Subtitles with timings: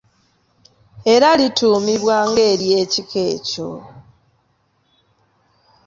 [1.13, 3.69] Era lituumibwa ng’ery’ekika ekyo.